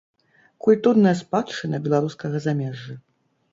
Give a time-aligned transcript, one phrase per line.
[0.67, 3.01] Культурная спадчына беларускага замежжа.